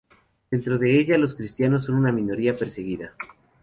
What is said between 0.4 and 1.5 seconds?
Dentro de ella, los